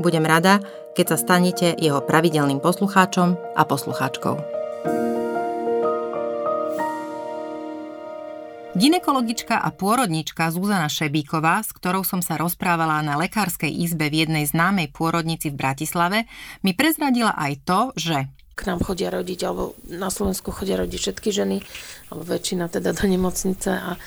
[0.00, 0.64] Budem rada,
[0.96, 4.32] keď sa stanete jeho pravidelným poslucháčom a poslucháčkou.
[8.80, 14.48] Ginekologička a pôrodnička Zuzana Šebíková, s ktorou som sa rozprávala na lekárskej izbe v jednej
[14.48, 16.24] známej pôrodnici v Bratislave,
[16.64, 18.24] mi prezradila aj to, že
[18.56, 21.60] k nám chodia rodiť, alebo na Slovensku chodia rodiť všetky ženy,
[22.08, 24.00] alebo väčšina teda do nemocnice a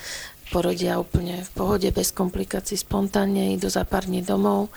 [0.50, 4.74] porodia úplne v pohode, bez komplikácií, spontánne, idú za pár dní domov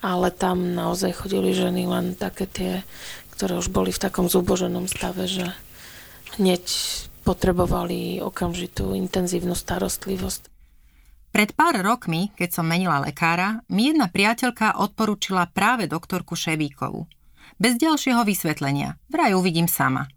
[0.00, 2.72] ale tam naozaj chodili ženy len také tie,
[3.36, 5.52] ktoré už boli v takom zuboženom stave, že
[6.40, 6.64] hneď
[7.24, 10.48] potrebovali okamžitú intenzívnu starostlivosť.
[11.30, 17.06] Pred pár rokmi, keď som menila lekára, mi jedna priateľka odporúčila práve doktorku Ševíkovú.
[17.60, 18.98] Bez ďalšieho vysvetlenia.
[19.06, 20.10] Vraj uvidím sama.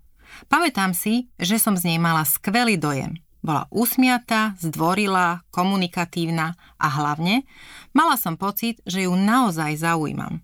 [0.50, 3.22] Pamätám si, že som z nej mala skvelý dojem.
[3.44, 7.44] Bola usmiatá, zdvorilá, komunikatívna a hlavne
[7.92, 10.40] mala som pocit, že ju naozaj zaujímam.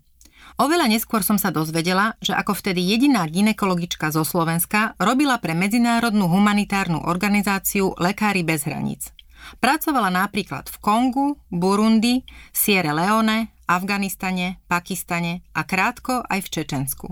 [0.60, 6.28] Oveľa neskôr som sa dozvedela, že ako vtedy jediná ginekologička zo Slovenska robila pre medzinárodnú
[6.28, 9.16] humanitárnu organizáciu Lekári bez hraníc.
[9.56, 17.08] Pracovala napríklad v Kongu, Burundi, Sierra Leone, Afganistane, Pakistane a krátko aj v Čečensku.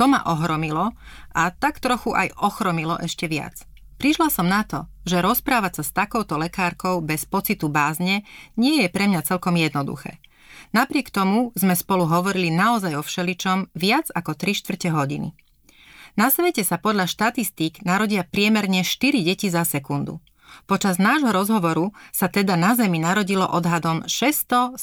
[0.00, 0.96] To ma ohromilo
[1.36, 3.67] a tak trochu aj ochromilo ešte viac.
[3.98, 8.22] Prišla som na to, že rozprávať sa s takouto lekárkou bez pocitu bázne
[8.54, 10.22] nie je pre mňa celkom jednoduché.
[10.70, 15.34] Napriek tomu sme spolu hovorili naozaj o všeličom viac ako 3 štvrte hodiny.
[16.14, 20.22] Na svete sa podľa štatistík narodia priemerne 4 deti za sekundu.
[20.66, 24.78] Počas nášho rozhovoru sa teda na Zemi narodilo odhadom 675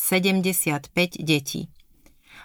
[1.23, 1.71] detí.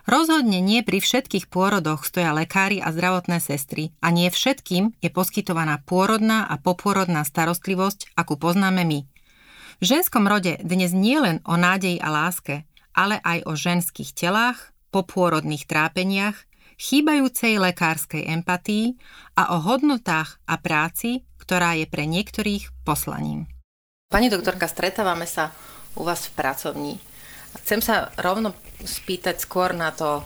[0.09, 5.85] Rozhodne nie pri všetkých pôrodoch stoja lekári a zdravotné sestry a nie všetkým je poskytovaná
[5.85, 9.01] pôrodná a popôrodná starostlivosť, akú poznáme my.
[9.81, 12.65] V ženskom rode dnes nie len o nádeji a láske,
[12.97, 16.37] ale aj o ženských telách, popôrodných trápeniach,
[16.81, 18.97] chýbajúcej lekárskej empatii
[19.37, 23.49] a o hodnotách a práci, ktorá je pre niektorých poslaním.
[24.09, 25.53] Pani doktorka, stretávame sa
[25.95, 26.95] u vás v pracovni.
[27.65, 30.23] Chcem sa rovno spýtať skôr na to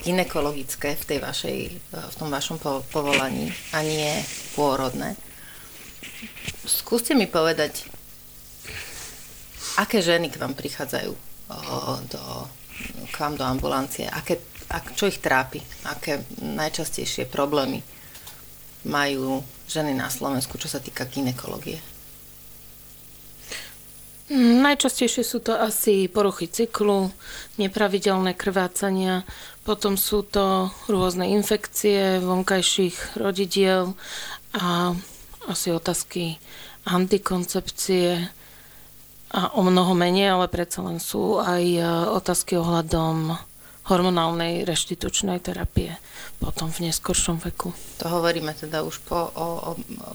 [0.00, 1.58] ginekologické v, tej vašej,
[1.92, 2.56] v tom vašom
[2.88, 4.16] povolaní a nie
[4.56, 5.12] pôrodné.
[6.64, 7.84] Skúste mi povedať,
[9.76, 11.12] aké ženy k vám prichádzajú
[12.08, 12.24] do,
[13.12, 14.40] k vám do ambulancie, aké,
[14.72, 17.84] ak, čo ich trápi, aké najčastejšie problémy
[18.88, 21.76] majú ženy na Slovensku, čo sa týka ginekológie.
[24.36, 27.08] Najčastejšie sú to asi poruchy cyklu,
[27.56, 29.24] nepravidelné krvácania,
[29.64, 33.96] potom sú to rôzne infekcie vonkajších rodidiel
[34.52, 34.92] a
[35.48, 36.36] asi otázky
[36.84, 38.28] antikoncepcie
[39.32, 43.36] a o mnoho menej, ale predsa len sú aj e, otázky ohľadom
[43.88, 45.96] hormonálnej reštitučnej terapie
[46.38, 47.74] potom v neskoršom veku.
[47.98, 49.70] To hovoríme teda už po o, o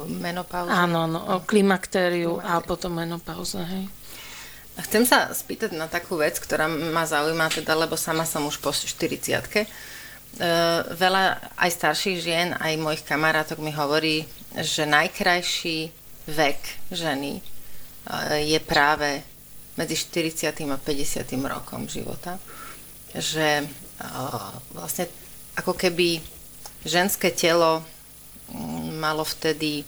[0.07, 0.71] menopauze?
[0.71, 3.85] Áno, no, o klimaktériu a potom menopauze, hej.
[4.73, 8.73] Chcem sa spýtať na takú vec, ktorá ma zaujíma, teda, lebo sama som už po
[8.73, 9.65] 40 e,
[10.97, 11.23] Veľa
[11.61, 14.25] aj starších žien, aj mojich kamarátok mi hovorí,
[14.57, 15.93] že najkrajší
[16.25, 17.41] vek ženy e,
[18.49, 19.21] je práve
[19.77, 20.49] medzi 40.
[20.49, 21.21] a 50.
[21.45, 22.41] rokom života.
[23.13, 23.65] Že e,
[24.73, 25.05] vlastne
[25.53, 26.17] ako keby
[26.81, 27.85] ženské telo
[28.49, 29.85] mm, malo vtedy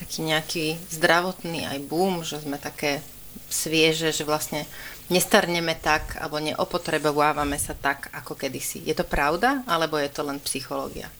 [0.00, 3.04] taký nejaký zdravotný aj boom, že sme také
[3.48, 4.66] svieže, že vlastne
[5.12, 8.80] nestarneme tak, alebo neopotrebovávame sa tak, ako kedysi.
[8.84, 11.12] Je to pravda, alebo je to len psychológia?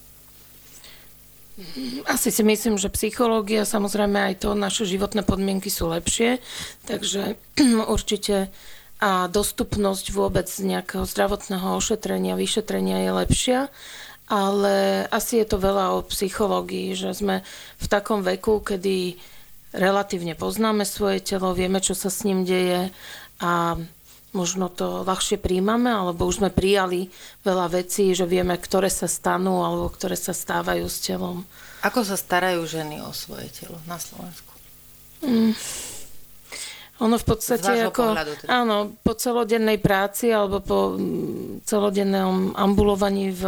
[2.11, 6.43] Asi si myslím, že psychológia, samozrejme aj to, naše životné podmienky sú lepšie,
[6.89, 7.39] takže
[7.95, 8.51] určite
[9.05, 13.61] a dostupnosť vôbec nejakého zdravotného ošetrenia, vyšetrenia je lepšia,
[14.31, 17.45] ale asi je to veľa o psychológii, že sme
[17.77, 19.21] v takom veku, kedy
[19.75, 22.95] relatívne poznáme svoje telo, vieme, čo sa s ním deje
[23.43, 23.75] a
[24.35, 27.11] možno to ľahšie príjmame, alebo už sme prijali
[27.47, 31.47] veľa vecí, že vieme, ktoré sa stanú alebo ktoré sa stávajú s telom.
[31.87, 34.51] Ako sa starajú ženy o svoje telo na Slovensku?
[35.23, 35.55] Mm.
[37.03, 38.47] Ono v podstate ako, teda.
[38.47, 43.43] áno, po celodennej práci alebo po mm, celodennom ambulovaní v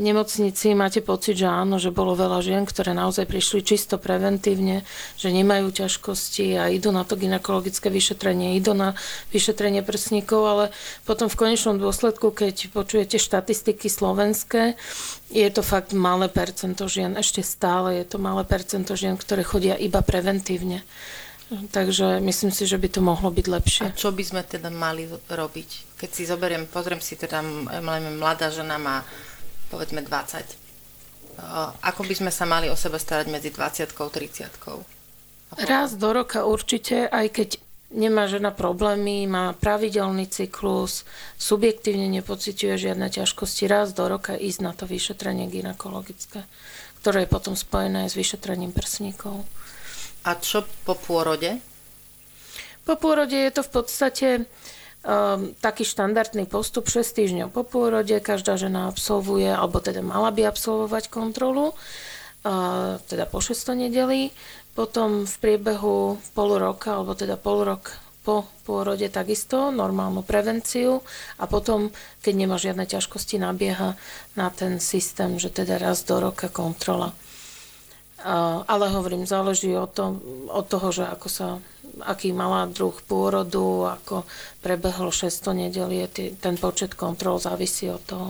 [0.00, 4.88] nemocnici máte pocit, že áno, že bolo veľa žien, ktoré naozaj prišli čisto preventívne,
[5.20, 8.96] že nemajú ťažkosti a idú na to ginekologické vyšetrenie, idú na
[9.36, 10.64] vyšetrenie prsníkov, ale
[11.04, 14.80] potom v konečnom dôsledku, keď počujete štatistiky slovenské,
[15.28, 19.76] je to fakt malé percento žien, ešte stále je to malé percento žien, ktoré chodia
[19.76, 20.82] iba preventívne.
[21.50, 23.82] Takže myslím si, že by to mohlo byť lepšie.
[23.82, 25.98] A čo by sme teda mali robiť?
[25.98, 27.42] Keď si zoberiem, pozriem si teda,
[28.14, 29.02] mladá žena má
[29.70, 30.58] povedzme 20.
[31.86, 35.64] Ako by sme sa mali o sebe starať medzi 20 a 30?
[35.64, 37.48] Raz do roka určite, aj keď
[37.90, 41.02] nemá žena problémy, má pravidelný cyklus,
[41.38, 46.46] subjektívne nepociťuje žiadne ťažkosti, raz do roka ísť na to vyšetrenie gynekologické,
[47.02, 49.42] ktoré je potom spojené s vyšetrením prsníkov.
[50.22, 51.58] A čo po pôrode?
[52.84, 54.28] Po pôrode je to v podstate
[55.04, 60.48] um, taký štandardný postup 6 týždňov po pôrode, každá žena absolvuje, alebo teda mala by
[60.48, 64.32] absolvovať kontrolu, uh, teda po 6 nedeli,
[64.72, 71.00] potom v priebehu pol roka, alebo teda pol rok po pôrode takisto normálnu prevenciu
[71.40, 71.88] a potom,
[72.20, 73.96] keď nemá žiadne ťažkosti, nabieha
[74.36, 77.16] na ten systém, že teda raz do roka kontrola.
[78.68, 80.20] Ale hovorím, záleží od, to,
[80.52, 81.48] od toho, že ako sa
[82.04, 84.24] aký mala druh pôrodu, ako
[84.64, 86.06] prebehlo 600 nedelie,
[86.36, 88.28] ten počet kontrol závisí od toho.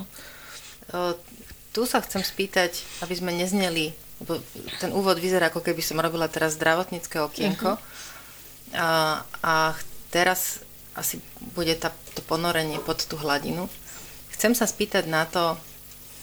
[1.70, 4.42] Tu sa chcem spýtať, aby sme nezneli, lebo
[4.82, 7.78] ten úvod vyzerá, ako keby som robila teraz zdravotnícke okienko.
[7.78, 8.76] Uh-huh.
[8.76, 9.54] A, a
[10.10, 10.66] teraz
[10.98, 11.22] asi
[11.54, 13.70] bude tá, to ponorenie pod tú hladinu.
[14.34, 15.54] Chcem sa spýtať na to,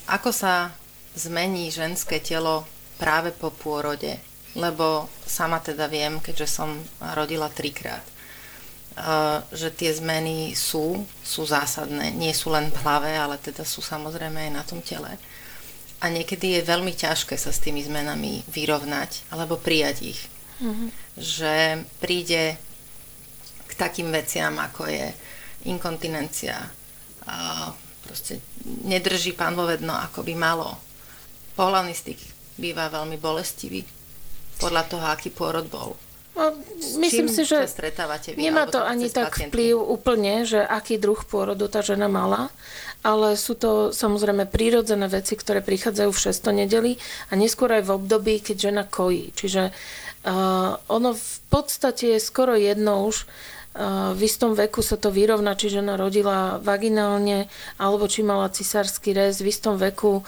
[0.08, 0.76] ako sa
[1.16, 2.68] zmení ženské telo
[3.00, 4.20] práve po pôrode
[4.58, 6.82] lebo sama teda viem, keďže som
[7.14, 12.10] rodila trikrát, eh, že tie zmeny sú, sú zásadné.
[12.18, 15.22] Nie sú len v hlave, ale teda sú samozrejme aj na tom tele.
[16.02, 20.22] A niekedy je veľmi ťažké sa s tými zmenami vyrovnať alebo prijať ich.
[20.58, 20.90] Mm-hmm.
[21.18, 21.54] Že
[22.02, 22.58] príde
[23.66, 25.14] k takým veciam, ako je
[25.70, 26.70] inkontinencia,
[27.28, 27.70] a
[28.06, 28.40] proste
[28.88, 30.80] nedrží pánvovedno, ako by malo.
[31.60, 32.22] Pohľavný styk
[32.56, 33.84] býva veľmi bolestivý
[34.58, 35.98] podľa toho, aký pôrod bol.
[36.38, 36.54] No,
[37.02, 37.66] myslím si, že
[38.38, 39.50] vy, nemá to ani tak pacientky?
[39.50, 42.54] vplyv úplne, že aký druh pôrodu tá žena mala,
[43.02, 46.54] ale sú to samozrejme prírodzené veci, ktoré prichádzajú v 6.
[46.54, 46.92] nedeli
[47.34, 49.34] a neskôr aj v období, keď žena kojí.
[49.34, 55.10] Čiže uh, ono v podstate je skoro jedno už, uh, v istom veku sa to
[55.10, 57.50] vyrovná, či žena rodila vaginálne,
[57.82, 60.22] alebo či mala cisársky rez, v istom veku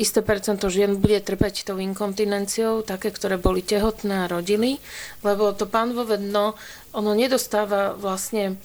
[0.00, 4.80] isté percento žien bude trpeť tou inkontinenciou, také, ktoré boli tehotné a rodili,
[5.20, 6.56] lebo to pánvové dno,
[6.96, 8.56] ono nedostáva vlastne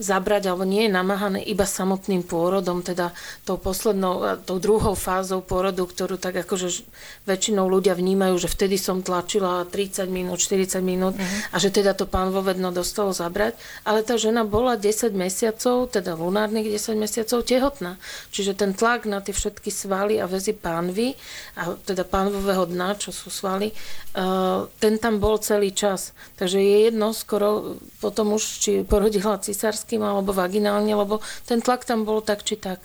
[0.00, 3.12] zabrať, alebo nie je namáhané iba samotným pôrodom, teda
[3.44, 6.88] tou poslednou, tou druhou fázou pôrodu, ktorú tak akože
[7.28, 11.52] väčšinou ľudia vnímajú, že vtedy som tlačila 30 minút, 40 minút uh-huh.
[11.52, 16.16] a že teda to pán vovedno dostalo zabrať, ale tá žena bola 10 mesiacov, teda
[16.16, 18.00] lunárnych 10 mesiacov tehotná.
[18.32, 21.12] Čiže ten tlak na tie všetky svaly a väzy pánvy,
[21.60, 23.76] a teda pánvového dna, čo sú svaly,
[24.16, 26.16] uh, ten tam bol celý čas.
[26.40, 31.82] Takže je jedno skoro potom už, či porodila cisársky klasickým alebo vaginálne, lebo ten tlak
[31.82, 32.78] tam bol tak či tak.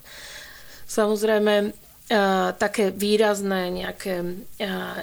[0.89, 4.21] Samozrejme, Uh, také výrazné nejaké
[4.61, 5.01] uh,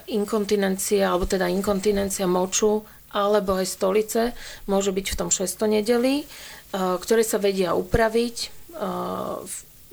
[1.02, 4.30] alebo teda inkontinencia moču, alebo aj stolice,
[4.70, 5.66] môže byť v tom 6.
[5.66, 8.54] nedeli, uh, ktoré sa vedia upraviť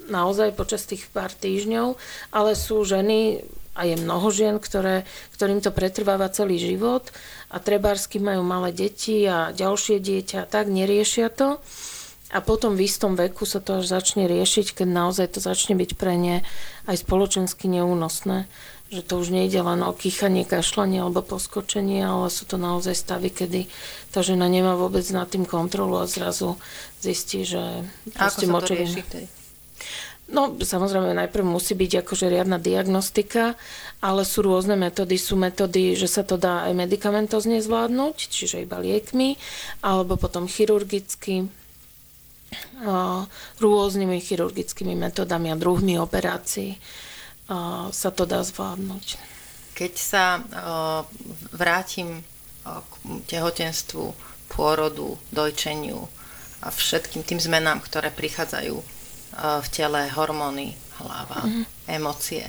[0.06, 1.98] naozaj počas tých pár týždňov,
[2.30, 3.42] ale sú ženy,
[3.74, 5.02] a je mnoho žien, ktoré,
[5.34, 7.10] ktorým to pretrváva celý život
[7.50, 11.58] a trebársky majú malé deti a ďalšie dieťa, tak neriešia to.
[12.30, 15.98] A potom v istom veku sa to až začne riešiť, keď naozaj to začne byť
[15.98, 16.46] pre ne
[16.86, 18.46] aj spoločensky neúnosné.
[18.90, 23.30] Že to už nejde len o kýchanie, kašľanie alebo poskočenie, ale sú to naozaj stavy,
[23.34, 23.70] kedy
[24.14, 26.58] tá žena nemá vôbec nad tým kontrolu a zrazu
[27.02, 29.04] zistí, že proste Ako sa to rieši
[30.30, 33.58] No, samozrejme, najprv musí byť akože riadna diagnostika,
[33.98, 35.18] ale sú rôzne metódy.
[35.18, 39.42] Sú metódy, že sa to dá aj medicamentozne zvládnuť, čiže iba liekmi,
[39.82, 41.50] alebo potom chirurgicky,
[43.62, 46.78] rôznymi chirurgickými metodami a druhmi operácií
[47.90, 49.18] sa to dá zvládnuť.
[49.74, 50.44] Keď sa
[51.56, 52.26] vrátim
[52.66, 52.94] k
[53.30, 54.12] tehotenstvu,
[54.50, 56.10] pôrodu, dojčeniu
[56.60, 58.76] a všetkým tým zmenám, ktoré prichádzajú
[59.40, 61.64] v tele, hormóny, hlava, mm-hmm.
[61.88, 62.46] emócie.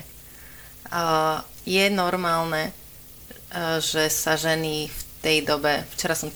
[1.62, 2.74] Je normálne,
[3.84, 6.32] že sa ženy v tej dobe, včera som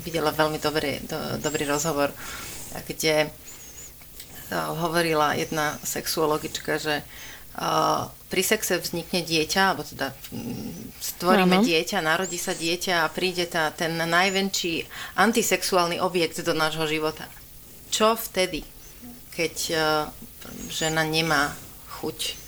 [0.00, 2.10] videla veľmi dobrý, do, dobrý rozhovor,
[2.88, 3.30] kde
[4.50, 7.06] hovorila jedna sexuologička, že
[8.30, 11.66] pri sexe vznikne dieťa, alebo teda mm, stvoríme ano.
[11.66, 14.86] dieťa, narodí sa dieťa a príde tá, ten najväčší
[15.18, 17.26] antisexuálny objekt do nášho života.
[17.90, 18.62] Čo vtedy,
[19.34, 19.54] keď
[20.70, 21.52] žena nemá
[22.00, 22.39] chuť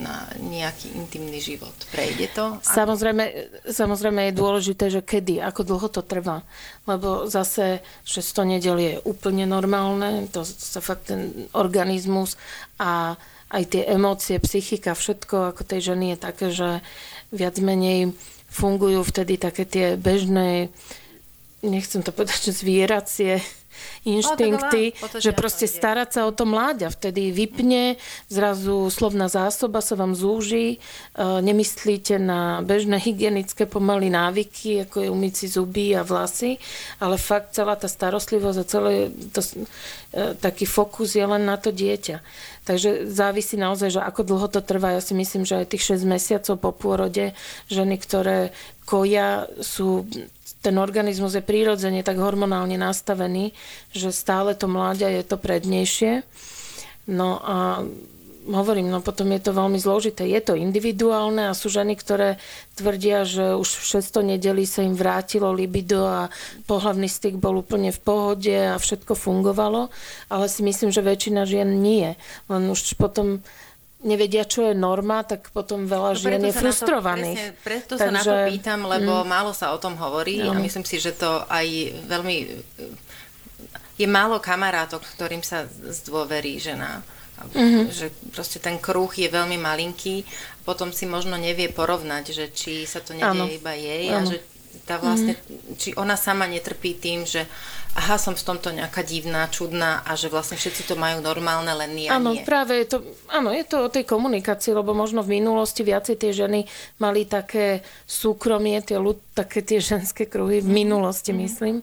[0.00, 1.74] na nejaký intimný život.
[1.92, 2.56] Prejde to?
[2.64, 3.24] Samozrejme,
[3.68, 6.40] samozrejme je dôležité, že kedy, ako dlho to trvá.
[6.88, 12.40] Lebo zase 600 nedel je úplne normálne, to sa fakt ten organizmus
[12.80, 13.20] a
[13.52, 16.80] aj tie emócie, psychika, všetko ako tej ženy je také, že
[17.28, 18.16] viac menej
[18.48, 20.72] fungujú vtedy také tie bežné,
[21.60, 23.32] nechcem to povedať, že zvieracie
[24.02, 26.90] inštinkty, no, že proste starať sa o to mláďa.
[26.90, 30.78] Vtedy vypne, zrazu slovná zásoba sa vám zúži, e,
[31.20, 36.58] nemyslíte na bežné hygienické pomaly návyky, ako je umyť si zuby a vlasy,
[36.98, 38.94] ale fakt celá tá starostlivosť a celý
[39.30, 42.20] to, e, taký fokus je len na to dieťa.
[42.62, 44.94] Takže závisí naozaj, že ako dlho to trvá.
[44.94, 47.34] Ja si myslím, že aj tých 6 mesiacov po pôrode
[47.66, 48.54] ženy, ktoré
[48.86, 50.06] koja, sú
[50.62, 53.50] ten organizmus je prírodzene tak hormonálne nastavený,
[53.90, 56.22] že stále to mláďa je to prednejšie.
[57.10, 57.82] No a
[58.46, 60.26] hovorím, no potom je to veľmi zložité.
[60.26, 62.42] Je to individuálne a sú ženy, ktoré
[62.74, 66.26] tvrdia, že už v 600 nedeli sa im vrátilo libido a
[66.66, 69.90] pohlavný styk bol úplne v pohode a všetko fungovalo,
[70.30, 72.18] ale si myslím, že väčšina žien nie.
[72.50, 73.42] Len už potom
[74.02, 77.38] nevedia, čo je norma, tak potom veľa no, žien je frustrovaných.
[77.38, 80.42] To, presne, preto Takže, sa na to pýtam, lebo mm, málo sa o tom hovorí
[80.42, 80.52] no.
[80.52, 81.66] a myslím si, že to aj
[82.10, 82.36] veľmi...
[83.96, 87.06] Je málo kamarátov, ktorým sa zdôverí žena.
[87.42, 87.90] Mm-hmm.
[87.90, 90.22] Že proste ten kruh je veľmi malinký,
[90.62, 94.22] potom si možno nevie porovnať, že či sa to nedieje iba jej ano.
[94.22, 94.38] a že
[94.88, 95.76] tá vlastne, mm-hmm.
[95.78, 97.46] či ona sama netrpí tým, že
[97.92, 101.92] aha, som v tomto nejaká divná, čudná a že vlastne všetci to majú normálne, len
[102.00, 102.40] ja áno, nie.
[102.40, 102.98] práve je to,
[103.28, 106.64] áno, je to o tej komunikácii, lebo možno v minulosti viacej tie ženy
[106.96, 108.96] mali také súkromie, tie,
[109.36, 111.38] také tie ženské kruhy, v minulosti mm.
[111.44, 111.76] myslím,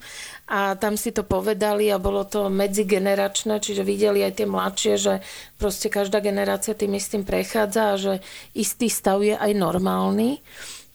[0.49, 5.13] a tam si to povedali a bolo to medzigeneračné, čiže videli aj tie mladšie, že
[5.61, 8.13] proste každá generácia tým istým prechádza a že
[8.57, 10.41] istý stav je aj normálny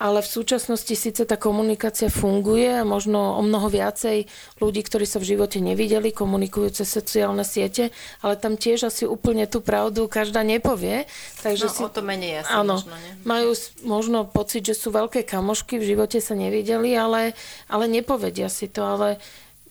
[0.04, 4.28] ale v súčasnosti síce tá komunikácia funguje a možno o mnoho viacej
[4.60, 7.88] ľudí, ktorí sa v živote nevideli, komunikujú cez sociálne siete,
[8.20, 11.08] ale tam tiež asi úplne tú pravdu každá nepovie.
[11.40, 13.12] Takže no, si, o to menej asi áno, možno, nie?
[13.24, 13.50] Majú
[13.88, 17.32] možno pocit, že sú veľké kamošky, v živote sa nevideli, ale,
[17.72, 18.84] ale nepovedia si to.
[18.84, 19.08] Ale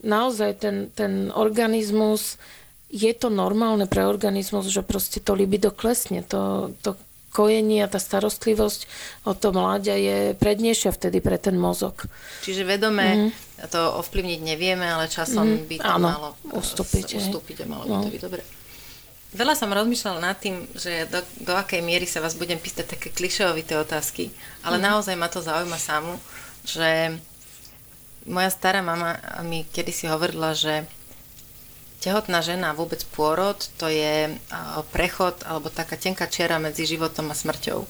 [0.02, 2.42] naozaj ten, ten organizmus,
[2.90, 6.26] je to normálne pre organizmus, že proste to libido klesne.
[6.34, 6.98] To, to
[7.34, 8.86] kojenie a tá starostlivosť
[9.26, 12.06] o to mláďa je prednejšia vtedy pre ten mozog.
[12.46, 13.68] Čiže vedome mm.
[13.74, 15.66] to ovplyvniť nevieme, ale časom mm.
[15.66, 17.98] by to Áno, malo ustúpiť, ustúpiť a malo no.
[17.98, 18.42] by to byť dobre.
[19.34, 23.10] Veľa som rozmýšľala nad tým, že do, do akej miery sa vás budem pýtať také
[23.10, 24.30] klišeovité otázky,
[24.62, 24.84] ale mm.
[24.86, 26.22] naozaj ma to zaujíma samu,
[26.62, 27.18] že
[28.30, 30.88] moja stará mama mi kedysi hovorila, že
[32.04, 34.36] tehotná žena, vôbec pôrod, to je
[34.92, 37.88] prechod alebo taká tenká čiara medzi životom a smrťou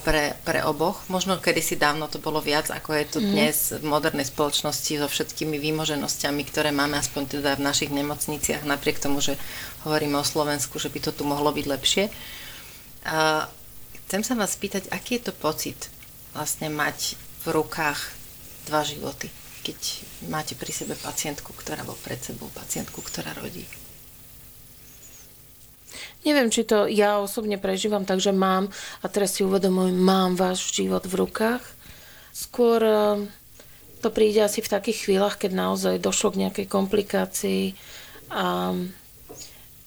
[0.00, 1.04] pre, pre oboch.
[1.12, 3.26] Možno kedysi dávno to bolo viac, ako je to mm.
[3.28, 8.96] dnes v modernej spoločnosti so všetkými výmoženosťami, ktoré máme aspoň teda v našich nemocniciach, napriek
[8.96, 9.36] tomu, že
[9.84, 12.08] hovoríme o Slovensku, že by to tu mohlo byť lepšie.
[13.04, 13.52] A
[14.08, 15.92] chcem sa vás spýtať, aký je to pocit
[16.32, 18.00] vlastne mať v rukách
[18.64, 19.28] dva životy?
[19.60, 19.78] Keď
[20.32, 23.64] máte pri sebe pacientku, ktorá bol pred sebou, pacientku, ktorá rodí?
[26.20, 28.68] Neviem, či to ja osobne prežívam, takže mám,
[29.00, 31.64] a teraz si uvedomujem, mám váš život v rukách.
[32.36, 33.24] Skôr eh,
[34.04, 37.62] to príde asi v takých chvíľach, keď naozaj došlo k nejakej komplikácii
[38.32, 38.72] a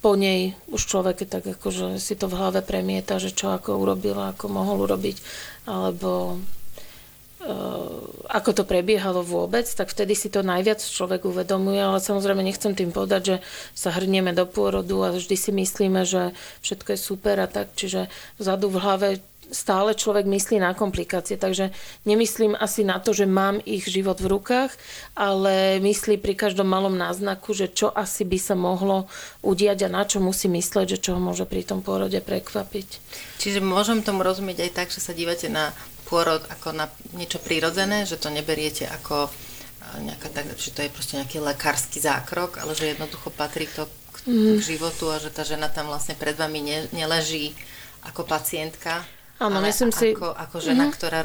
[0.04, 4.36] po nej už človek tak akože si to v hlave premieta, že čo ako urobila,
[4.36, 5.18] ako mohol urobiť,
[5.64, 6.38] alebo
[8.32, 12.96] ako to prebiehalo vôbec, tak vtedy si to najviac človek uvedomuje, ale samozrejme nechcem tým
[12.96, 13.36] povedať, že
[13.76, 16.32] sa hrnieme do pôrodu a vždy si myslíme, že
[16.64, 18.08] všetko je super a tak, čiže
[18.40, 19.10] vzadu v hlave
[19.54, 21.70] stále človek myslí na komplikácie, takže
[22.10, 24.74] nemyslím asi na to, že mám ich život v rukách,
[25.14, 29.06] ale myslí pri každom malom náznaku, že čo asi by sa mohlo
[29.46, 32.88] udiať a na čo musí mysleť, že čo ho môže pri tom pôrode prekvapiť.
[33.38, 35.72] Čiže môžem tomu rozumieť aj tak, že sa dívate na
[36.08, 39.32] pôrod ako na niečo prirodzené, že to neberiete ako
[39.94, 44.18] nejaká tak, že to je proste nejaký lekársky zákrok, ale že jednoducho patrí to k,
[44.26, 44.58] mm.
[44.58, 47.54] k životu a že tá žena tam vlastne pred vami ne, neleží
[48.04, 49.06] ako pacientka,
[49.42, 50.14] Áno, ale myslím si...
[50.14, 50.96] Ako, ako žena, mm-hmm.
[50.96, 51.20] ktorá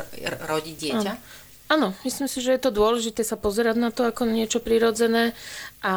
[0.50, 1.12] rodí dieťa?
[1.14, 1.46] Áno.
[1.68, 5.36] Áno, myslím si, že je to dôležité sa pozerať na to ako niečo prirodzené
[5.84, 5.94] a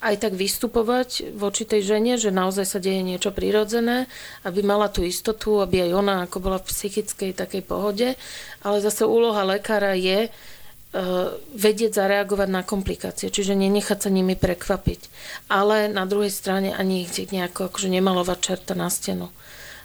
[0.00, 4.08] aj tak vystupovať voči tej žene, že naozaj sa deje niečo prirodzené,
[4.40, 8.16] aby mala tú istotu, aby aj ona ako bola v psychickej takej pohode.
[8.64, 15.12] Ale zase úloha lekára je uh, vedieť zareagovať na komplikácie, čiže nenechať sa nimi prekvapiť.
[15.52, 19.28] Ale na druhej strane ani ich nejako akože nemalovať čerta na stenu.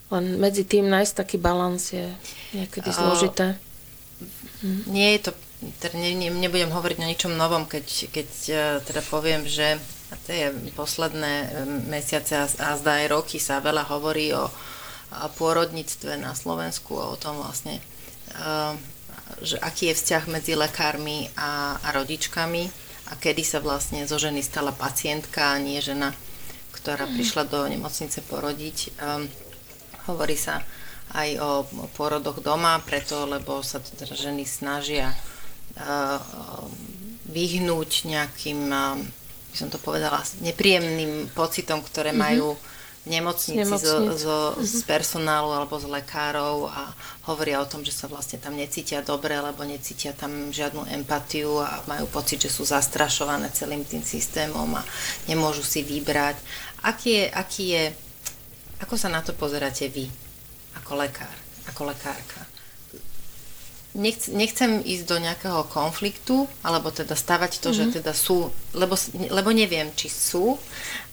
[0.08, 2.08] Len medzi tým nájsť taký balans je
[2.56, 3.60] niekedy zložité.
[4.64, 5.32] Nie je to,
[5.82, 9.78] teda ne, ne, nebudem hovoriť o ničom novom, keď, keď e, teda poviem, že
[10.26, 11.48] tie posledné e,
[11.86, 14.50] mesiace a, a zdá aj roky sa veľa hovorí o,
[15.14, 17.80] o pôrodníctve na Slovensku a o tom vlastne,
[18.36, 18.76] uh,
[19.40, 22.64] že aký je vzťah medzi lekármi a, a rodičkami
[23.08, 26.12] a kedy sa vlastne zo ženy stala pacientka a nie žena,
[26.76, 29.00] ktorá prišla do nemocnice porodiť.
[29.00, 29.32] Um,
[30.08, 30.64] Hovorí sa
[31.16, 31.50] aj o
[31.96, 35.16] pôrodoch doma, preto, lebo sa teda ženy snažia
[35.80, 36.20] uh,
[37.32, 39.00] vyhnúť nejakým, uh,
[39.52, 42.28] by som to povedala, nepríjemným pocitom, ktoré mm-hmm.
[42.28, 42.60] majú
[43.08, 43.88] v nemocnici, Nemocnic.
[43.88, 44.68] zo, zo, mm-hmm.
[44.68, 46.92] z personálu alebo z lekárov a
[47.32, 51.88] hovoria o tom, že sa vlastne tam necítia dobre, lebo necítia tam žiadnu empatiu a
[51.88, 54.84] majú pocit, že sú zastrašované celým tým systémom a
[55.32, 56.36] nemôžu si vybrať.
[56.84, 57.84] Aký je, aký je
[58.78, 60.06] ako sa na to pozeráte vy,
[60.78, 61.38] ako lekár,
[61.70, 62.42] ako lekárka?
[63.98, 67.90] Nechc, nechcem ísť do nejakého konfliktu, alebo teda stavať to, mm-hmm.
[67.90, 68.94] že teda sú, lebo,
[69.34, 70.62] lebo neviem, či sú.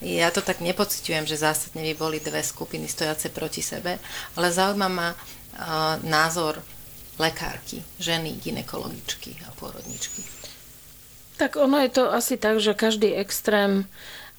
[0.05, 3.97] Ja to tak nepociťujem, že zásadne by boli dve skupiny stojace proti sebe,
[4.37, 6.61] ale zaujíma ma uh, názor
[7.17, 10.21] lekárky, ženy, ginekologičky a pôrodničky.
[11.41, 13.89] Tak ono je to asi tak, že každý extrém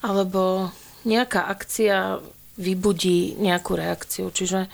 [0.01, 0.71] alebo
[1.03, 2.21] nejaká akcia
[2.57, 4.33] vybudí nejakú reakciu.
[4.33, 4.69] Čiže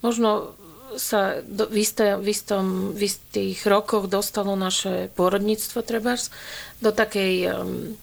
[0.00, 0.58] možno
[0.96, 6.32] sa do, v, isté, v, istom, v istých rokoch dostalo naše pôrodníctvo trebárs
[6.80, 7.94] do takej um,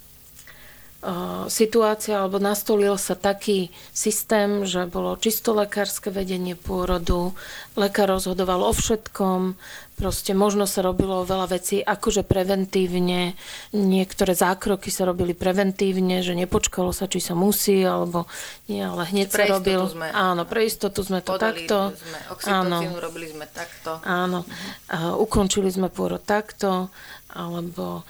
[1.53, 7.37] situácia, alebo nastolil sa taký systém, že bolo čisto lekárske vedenie pôrodu,
[7.77, 9.53] lekár rozhodoval o všetkom,
[9.95, 13.37] proste možno sa robilo veľa vecí akože preventívne,
[13.71, 18.25] niektoré zákroky sa robili preventívne, že nepočkalo sa, či sa musí, alebo
[18.65, 19.81] nie, ale hneď pre sa robil.
[19.87, 21.93] Sme, áno, pre istotu sme to takto.
[21.95, 24.01] Sme áno, robili sme takto.
[24.03, 25.21] Áno, uh-huh.
[25.21, 26.89] ukončili sme pôrod takto,
[27.35, 28.07] alebo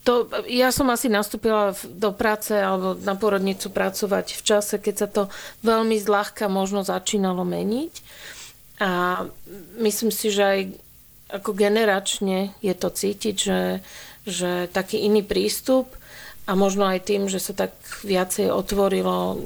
[0.00, 5.08] to, ja som asi nastúpila do práce alebo na porodnicu pracovať v čase, keď sa
[5.08, 5.22] to
[5.60, 7.94] veľmi zľahka možno začínalo meniť.
[8.80, 9.24] A
[9.76, 10.60] myslím si, že aj
[11.30, 13.84] ako generačne je to cítiť, že,
[14.24, 15.92] že taký iný prístup
[16.48, 19.38] a možno aj tým, že sa tak viacej otvorilo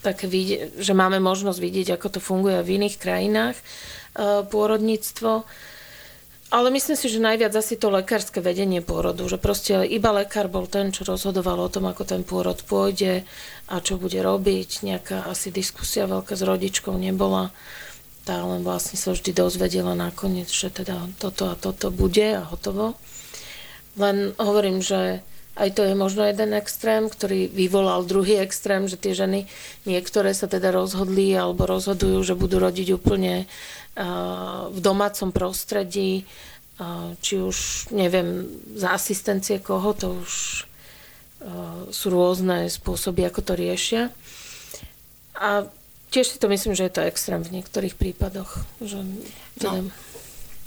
[0.00, 0.30] také,
[0.78, 3.64] že máme možnosť vidieť, ako to funguje v iných krajinách e,
[4.46, 5.44] pôrodníctvo,
[6.54, 10.70] ale myslím si, že najviac asi to lekárske vedenie pôrodu, že proste iba lekár bol
[10.70, 13.26] ten, čo rozhodoval o tom, ako ten pôrod pôjde
[13.66, 14.86] a čo bude robiť.
[14.86, 17.50] Nejaká asi diskusia veľká s rodičkou nebola.
[18.22, 22.94] Tá len vlastne sa vždy dozvedela nakoniec, že teda toto a toto bude a hotovo.
[23.98, 29.14] Len hovorím, že aj to je možno jeden extrém, ktorý vyvolal druhý extrém, že tie
[29.14, 29.46] ženy
[29.86, 33.46] niektoré sa teda rozhodli alebo rozhodujú, že budú rodiť úplne
[34.68, 36.26] v domácom prostredí,
[37.22, 40.32] či už neviem, za asistencie koho, to už
[41.94, 44.10] sú rôzne spôsoby, ako to riešia.
[45.38, 45.70] A
[46.10, 48.66] tiež si to myslím, že je to extrém v niektorých prípadoch.
[48.82, 49.06] Že
[49.62, 49.86] teda...
[49.86, 49.94] no,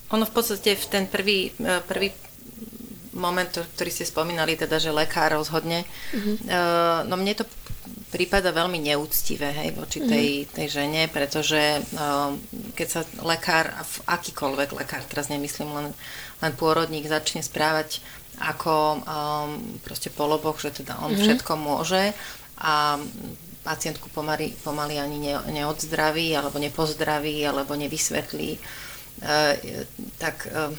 [0.08, 1.52] ono v podstate v ten prvý,
[1.88, 2.16] prvý
[3.18, 6.36] moment, ktorý ste spomínali, teda, že lekár rozhodne, mm-hmm.
[7.10, 7.46] no mne to
[8.08, 10.50] prípada veľmi neúctivé hej, voči tej, mhm.
[10.56, 11.60] tej žene, pretože
[11.92, 12.40] um,
[12.72, 13.68] keď sa lekár,
[14.08, 15.88] akýkoľvek lekár, teraz nemyslím len,
[16.40, 18.00] len pôrodník, začne správať
[18.38, 19.02] ako um,
[19.82, 21.26] proste poloboch, že teda on mm-hmm.
[21.26, 22.14] všetko môže
[22.58, 23.02] a
[23.68, 28.60] pacientku pomaly, pomaly ani ne, neodzdraví, alebo nepozdraví, alebo nevysvetlí, e,
[30.16, 30.72] tak e,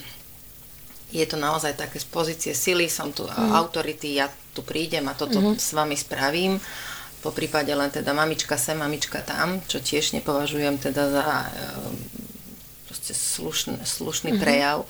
[1.08, 3.56] je to naozaj také z pozície sily, som tu mm.
[3.56, 5.56] autority, ja tu prídem a toto mm-hmm.
[5.56, 6.60] s vami spravím
[7.18, 11.50] po prípade len teda mamička sem, mamička tam, čo tiež nepovažujem teda za e,
[12.86, 14.42] proste slušný, slušný mm-hmm.
[14.42, 14.86] prejav.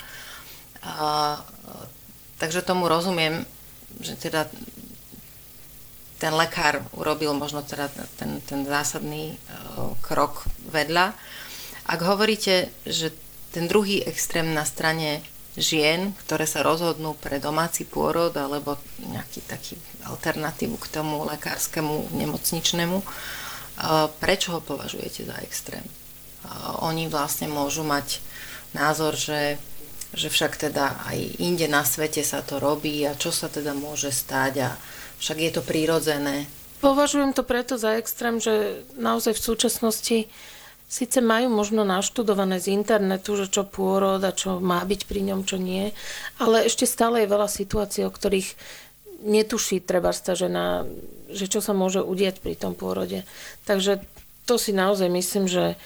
[0.85, 1.41] A,
[2.37, 3.49] takže tomu rozumiem,
[4.05, 4.45] že teda
[6.19, 11.15] ten lekár urobil možno teda ten, ten zásadný uh, krok vedľa.
[11.87, 13.15] Ak hovoríte, že
[13.55, 15.23] ten druhý extrém na strane
[15.59, 19.75] žien, ktoré sa rozhodnú pre domáci pôrod alebo nejaký taký
[20.07, 25.85] alternatívu k tomu lekárskému nemocničnému, uh, prečo ho považujete za extrém?
[26.47, 28.23] Uh, oni vlastne môžu mať
[28.73, 29.59] názor, že
[30.09, 34.09] že však teda aj inde na svete sa to robí a čo sa teda môže
[34.09, 34.71] stať a
[35.21, 36.49] však je to prírodzené.
[36.79, 40.19] Považujem to preto za extrém, že naozaj v súčasnosti
[40.89, 45.45] síce majú možno naštudované z internetu, že čo pôrod a čo má byť pri ňom,
[45.45, 45.93] čo nie,
[46.41, 48.57] ale ešte stále je veľa situácií, o ktorých
[49.23, 50.89] netuší treba tá žena,
[51.29, 53.29] že čo sa môže udiať pri tom pôrode.
[53.69, 54.01] Takže
[54.49, 55.77] to si naozaj myslím, že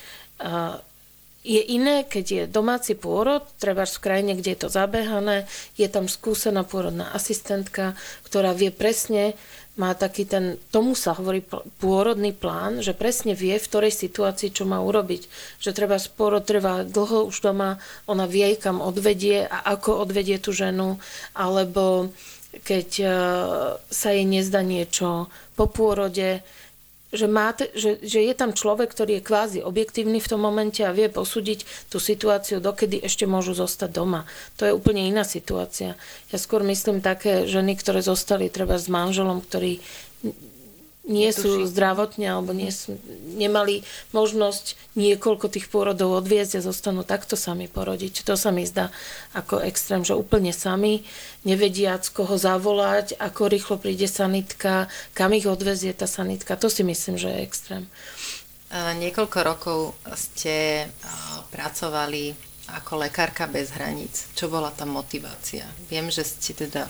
[1.43, 6.07] je iné, keď je domáci pôrod, treba v krajine, kde je to zabehané, je tam
[6.07, 9.35] skúsená pôrodná asistentka, ktorá vie presne,
[9.73, 11.41] má taký ten, tomu sa hovorí
[11.81, 15.25] pôrodný plán, že presne vie, v ktorej situácii čo má urobiť.
[15.65, 20.53] Že treba pôrod trvá dlho už doma, ona vie, kam odvedie a ako odvedie tú
[20.53, 21.01] ženu,
[21.33, 22.13] alebo
[22.53, 23.07] keď e,
[23.89, 26.45] sa jej nezdá niečo po pôrode,
[27.13, 30.97] že, má, že, že je tam človek, ktorý je kvázi objektívny v tom momente a
[30.97, 34.25] vie posúdiť tú situáciu, dokedy ešte môžu zostať doma.
[34.57, 35.95] To je úplne iná situácia.
[36.33, 39.85] Ja skôr myslím také ženy, ktoré zostali treba s manželom, ktorý
[41.03, 42.95] nie sú zdravotne alebo nie sú,
[43.35, 43.83] nemali
[44.15, 48.23] možnosť niekoľko tých pôrodov odviezť a zostanú takto sami porodiť.
[48.23, 48.95] To sa mi zdá
[49.35, 51.03] ako extrém, že úplne sami,
[51.43, 56.55] nevediac koho zavolať, ako rýchlo príde sanitka, kam ich odvezie tá sanitka.
[56.55, 57.85] To si myslím, že je extrém.
[58.73, 59.79] Niekoľko rokov
[60.15, 60.87] ste
[61.51, 62.33] pracovali
[62.79, 64.31] ako lekárka bez hraníc.
[64.39, 65.67] Čo bola tá motivácia?
[65.91, 66.87] Viem, že ste teda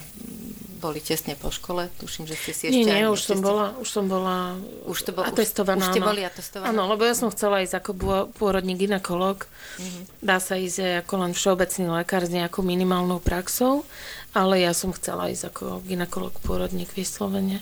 [0.82, 1.86] boli tesne po škole?
[2.02, 2.82] Tuším, že ste si ešte...
[2.82, 4.58] Nie, nie, už som, bola, už som bola
[4.90, 5.86] už to bol, atestovaná.
[5.86, 6.74] Už, už ste boli atestovaná?
[6.74, 7.90] Áno, lebo ja som chcela ísť ako
[8.34, 9.46] pôrodný ginekolog.
[9.78, 10.02] Mm-hmm.
[10.18, 13.86] Dá sa ísť ako len všeobecný lekár s nejakou minimálnou praxou
[14.32, 17.60] ale ja som chcela ísť ako ginekolog pôrodník vyslovene.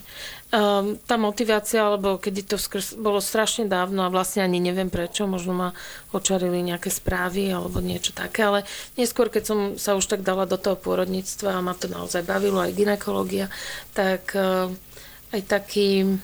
[0.55, 5.27] Um, tá motivácia, alebo kedy to skrz, bolo strašne dávno a vlastne ani neviem prečo,
[5.27, 5.69] možno ma
[6.15, 8.59] očarili nejaké správy alebo niečo také, ale
[8.95, 12.63] neskôr, keď som sa už tak dala do toho pôrodníctva a ma to naozaj bavilo,
[12.63, 13.51] aj ginekológia,
[13.91, 14.71] tak uh,
[15.35, 16.19] aj taký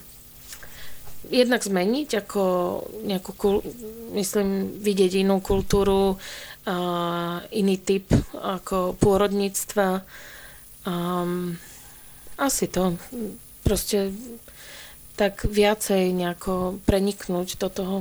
[1.27, 2.43] jednak zmeniť, ako
[3.03, 3.31] nejakú,
[4.15, 10.07] myslím, vidieť inú kultúru, uh, iný typ ako pôrodníctva,
[10.87, 11.59] Um,
[12.39, 12.95] asi to.
[13.67, 14.15] Proste
[15.19, 17.95] tak viacej nejako preniknúť do toho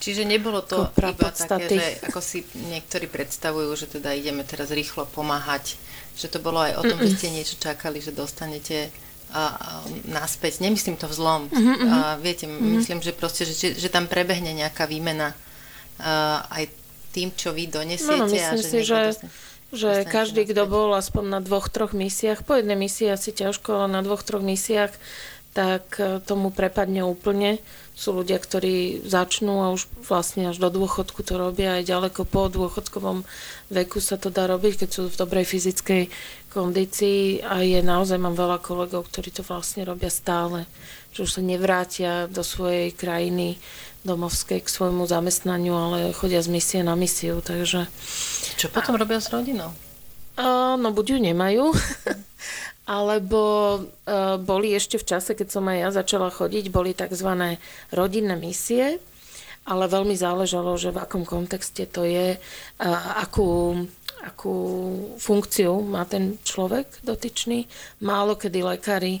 [0.00, 2.40] Čiže nebolo to iba také, že ako si
[2.72, 5.76] niektorí predstavujú, že teda ideme teraz rýchlo pomáhať,
[6.16, 7.12] že to bolo aj o tom, Mm-mm.
[7.12, 8.88] že ste niečo čakali, že dostanete
[9.28, 9.44] a, a,
[10.08, 10.64] naspäť.
[10.64, 11.52] Nemyslím to vzlom.
[11.52, 11.88] Mm-hmm.
[11.92, 12.80] A, viete, mm-hmm.
[12.80, 15.36] myslím, že proste, že, že tam prebehne nejaká výmena
[16.00, 16.72] a, aj
[17.12, 18.24] tým, čo vy donesiete.
[18.24, 18.96] No, no myslím a že si, že...
[18.96, 23.86] Dostane že každý, kto bol aspoň na dvoch, troch misiách, po jednej misii asi ťažko,
[23.86, 24.90] ale na dvoch, troch misiách,
[25.50, 27.58] tak e, tomu prepadne úplne.
[27.98, 32.46] Sú ľudia, ktorí začnú a už vlastne až do dôchodku to robia, aj ďaleko po
[32.48, 33.26] dôchodkovom
[33.68, 36.02] veku sa to dá robiť, keď sú v dobrej fyzickej
[36.54, 37.42] kondícii.
[37.42, 40.70] A je naozaj, mám veľa kolegov, ktorí to vlastne robia stále,
[41.10, 43.58] že už sa nevrátia do svojej krajiny
[44.04, 47.84] domovskej k svojmu zamestnaniu, ale chodia z misie na misiu, takže...
[48.56, 49.76] Čo potom robia s rodinou?
[50.40, 51.64] Uh, no buď ju nemajú,
[52.96, 53.40] alebo
[53.76, 57.60] uh, boli ešte v čase, keď som aj ja začala chodiť, boli tzv.
[57.92, 58.96] rodinné misie,
[59.68, 63.84] ale veľmi záležalo, že v akom kontexte to je, uh, akú,
[64.24, 64.56] akú
[65.20, 67.68] funkciu má ten človek dotyčný.
[68.00, 69.20] Málo kedy lekári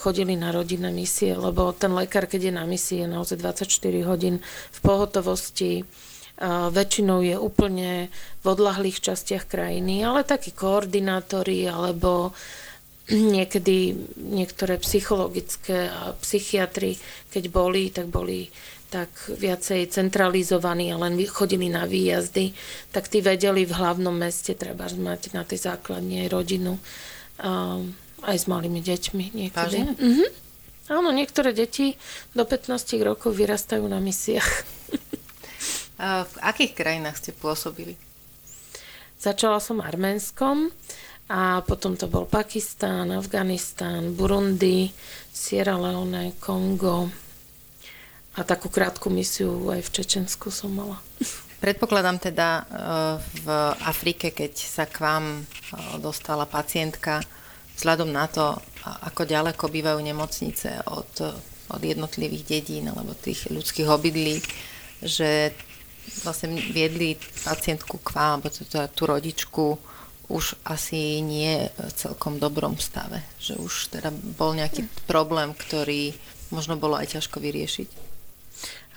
[0.00, 3.68] chodili na rodinné misie, lebo ten lekár, keď je na misii, je naozaj 24
[4.08, 4.40] hodín
[4.72, 5.84] v pohotovosti,
[6.72, 8.08] väčšinou je úplne
[8.40, 12.32] v odlahlých častiach krajiny, ale takí koordinátori alebo
[13.36, 16.96] niekedy niektoré psychologické a psychiatri,
[17.28, 18.48] keď boli, tak boli
[18.90, 22.50] tak viacej centralizovaní a len chodili na výjazdy,
[22.90, 26.74] tak tí vedeli v hlavnom meste treba mať na tej základne rodinu.
[28.24, 29.78] Aj s malými deťmi niekedy.
[29.96, 30.26] Mhm.
[30.90, 31.94] Áno, niektoré deti
[32.34, 34.50] do 15 rokov vyrastajú na misiách.
[36.02, 37.94] A v akých krajinách ste pôsobili?
[39.20, 40.72] Začala som Arménskom
[41.28, 44.90] a potom to bol Pakistán, Afganistán, Burundi,
[45.30, 47.12] Sierra Leone, Kongo,
[48.34, 50.96] A takú krátku misiu aj v Čečensku som mala.
[51.62, 52.62] Predpokladám teda e,
[53.44, 53.46] v
[53.84, 55.40] Afrike, keď sa k vám e,
[56.00, 57.20] dostala pacientka,
[57.80, 61.12] vzhľadom na to, ako ďaleko bývajú nemocnice od,
[61.72, 64.36] od jednotlivých dedín alebo tých ľudských obydlí,
[65.00, 65.56] že
[66.20, 69.64] vlastne viedli pacientku k vám, alebo tú, tú rodičku
[70.30, 73.24] už asi nie v celkom dobrom stave.
[73.40, 76.14] Že už teda bol nejaký problém, ktorý
[76.54, 78.09] možno bolo aj ťažko vyriešiť.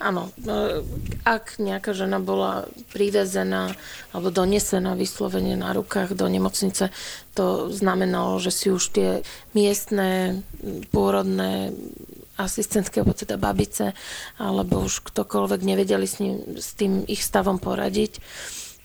[0.02, 0.82] Áno, e,
[1.22, 3.78] ak nejaká žena bola privezená
[4.10, 6.90] alebo donesená vyslovene na rukách do nemocnice,
[7.38, 9.10] to znamenalo, že si už tie
[9.54, 10.42] miestne
[10.90, 11.74] pôrodné
[12.38, 13.94] asistentské, alebo teda babice,
[14.42, 18.18] alebo už ktokoľvek nevedeli s, ním, s tým ich stavom poradiť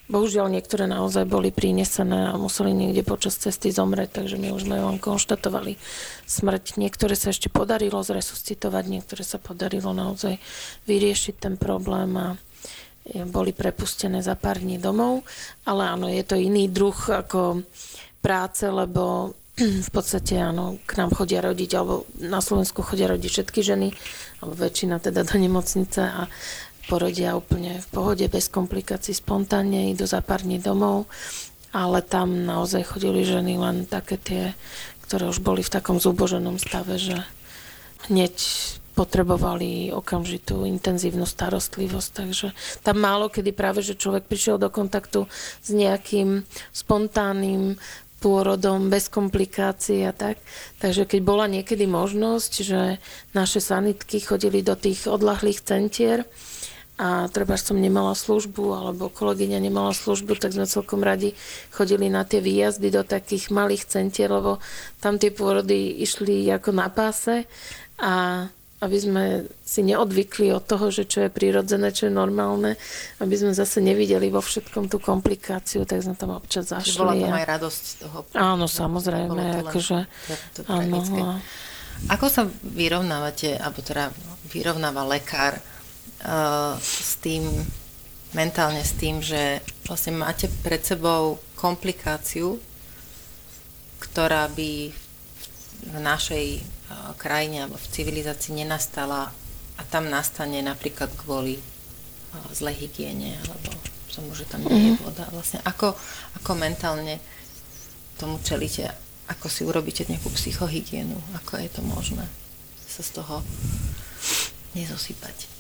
[0.08, 4.80] Bohužiaľ niektoré naozaj boli prinesené a museli niekde počas cesty zomrieť, takže my už sme
[4.80, 5.76] len konštatovali
[6.24, 6.80] smrť.
[6.80, 10.40] Niektoré sa ešte podarilo zresuscitovať, niektoré sa podarilo naozaj
[10.88, 12.40] vyriešiť ten problém a
[13.28, 15.28] boli prepustené za pár dní domov.
[15.68, 17.64] Ale áno, je to iný druh ako
[18.24, 19.36] práce, lebo
[19.88, 23.88] v podstate áno, k nám chodia rodiť, alebo na Slovensku chodia rodiť všetky ženy,
[24.40, 26.32] alebo väčšina teda do nemocnice a
[26.88, 31.05] porodia úplne v pohode, bez komplikácií, spontánne, idú za pár dní domov,
[31.70, 34.57] ale tam naozaj chodili ženy len také tie,
[35.05, 37.20] ktoré už boli v takom zúboženom stave, že
[38.09, 38.35] hneď
[38.96, 42.09] potrebovali okamžitú intenzívnu starostlivosť.
[42.11, 42.46] Takže
[42.83, 45.31] tam málo kedy práve, že človek prišiel do kontaktu
[45.62, 46.42] s nejakým
[46.74, 47.79] spontánnym
[48.18, 50.42] pôrodom, bez komplikácií a tak.
[50.83, 52.98] Takže keď bola niekedy možnosť, že
[53.31, 56.27] naše sanitky chodili do tých odlahlých centier,
[56.98, 61.30] a treba som nemala službu alebo kolegyňa nemala službu, tak sme celkom radi
[61.70, 64.58] chodili na tie výjazdy do takých malých centier, lebo
[64.98, 67.46] tam tie pôrody išli ako na páse
[68.02, 68.46] a
[68.78, 69.24] aby sme
[69.66, 72.78] si neodvykli od toho, že čo je prirodzené, čo je normálne,
[73.18, 76.94] aby sme zase nevideli vo všetkom tú komplikáciu, tak sme tam občas zašli.
[76.94, 78.18] Čiže bola tam aj radosť z toho.
[78.38, 79.66] Áno, samozrejme.
[79.66, 80.06] Akože,
[80.70, 80.98] áno,
[82.06, 84.14] Ako sa vyrovnávate, alebo teda
[84.46, 85.58] vyrovnáva lekár
[86.24, 87.44] uh, s tým,
[88.35, 92.59] mentálne s tým, že vlastne máte pred sebou komplikáciu,
[93.98, 94.94] ktorá by
[95.88, 99.31] v našej uh, krajine alebo v civilizácii nenastala
[99.78, 103.70] a tam nastane napríklad kvôli uh, zlej hygiene alebo
[104.18, 105.02] tomu, že tam nie je mhm.
[105.07, 105.24] voda.
[105.31, 105.94] Vlastne ako,
[106.42, 107.22] ako mentálne
[108.18, 108.90] tomu čelíte,
[109.31, 112.26] ako si urobíte nejakú psychohygienu, ako je to možné
[112.88, 113.44] sa z toho
[114.74, 115.57] nezosypať.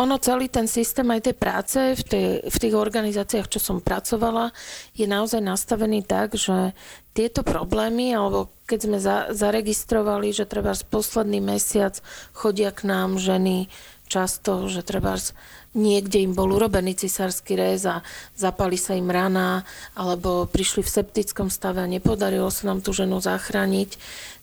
[0.00, 4.48] Ono celý ten systém aj tej práce v, tej, v tých organizáciách, čo som pracovala,
[4.96, 6.72] je naozaj nastavený tak, že
[7.12, 12.00] tieto problémy, alebo keď sme za, zaregistrovali, že treba z posledný mesiac
[12.32, 13.68] chodia k nám ženy
[14.10, 15.20] často, že treba
[15.76, 18.02] niekde im bol urobený cisársky rez a
[18.34, 19.62] zapali sa im rana,
[19.94, 23.94] alebo prišli v septickom stave a nepodarilo sa nám tú ženu zachrániť,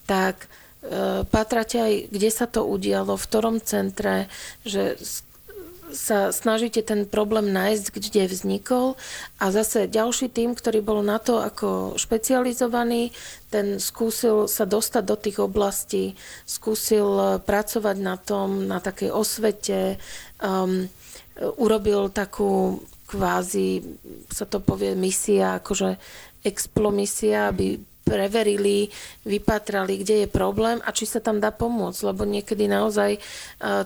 [0.07, 4.31] tak e, patrate aj, kde sa to udialo, v ktorom centre,
[4.63, 4.95] že
[5.97, 8.93] sa snažíte ten problém nájsť, kde vznikol.
[9.41, 13.09] A zase ďalší tým, ktorý bol na to ako špecializovaný,
[13.49, 16.13] ten skúsil sa dostať do tých oblastí,
[16.45, 19.97] skúsil pracovať na tom, na takej osvete,
[20.37, 20.85] um,
[21.57, 23.81] urobil takú kvázi,
[24.29, 25.95] sa to povie, misia, akože
[26.43, 28.87] explomisia, aby preverili,
[29.27, 33.19] vypatrali, kde je problém a či sa tam dá pomôcť, lebo niekedy naozaj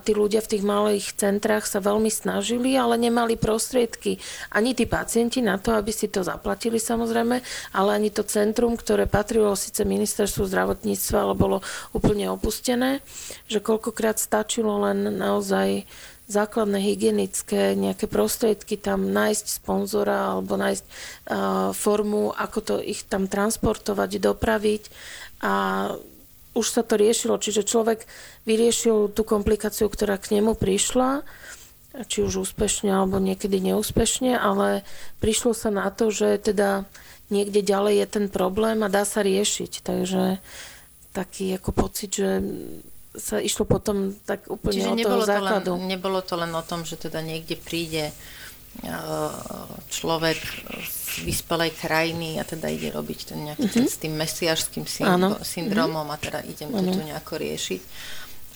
[0.05, 4.21] tí ľudia v tých malých centrách sa veľmi snažili, ale nemali prostriedky.
[4.53, 7.41] Ani tí pacienti na to, aby si to zaplatili samozrejme,
[7.73, 11.57] ale ani to centrum, ktoré patrilo síce ministerstvu zdravotníctva, ale bolo
[11.97, 13.01] úplne opustené,
[13.49, 15.89] že koľkokrát stačilo len naozaj
[16.31, 20.93] základné hygienické nejaké prostriedky tam nájsť sponzora alebo nájsť uh,
[21.75, 24.83] formu, ako to ich tam transportovať, dopraviť
[25.43, 25.53] a
[26.51, 28.03] už sa to riešilo, čiže človek
[28.43, 31.23] vyriešil tú komplikáciu, ktorá k nemu prišla,
[32.07, 34.83] či už úspešne alebo niekedy neúspešne, ale
[35.23, 36.87] prišlo sa na to, že teda
[37.31, 39.83] niekde ďalej je ten problém a dá sa riešiť.
[39.83, 40.39] Takže
[41.11, 42.43] taký ako pocit, že
[43.11, 45.71] sa išlo potom tak úplne Čiže od nebolo toho základu.
[45.75, 48.13] To len, nebolo to len o tom, že teda niekde príde e,
[49.91, 50.39] človek
[50.87, 53.83] z vyspelej krajiny a teda ide robiť ten nejaký mm-hmm.
[53.83, 54.85] ten, s tým mesiašským
[55.43, 56.15] syndromom mm-hmm.
[56.15, 57.81] a teda idem to tu nejako riešiť.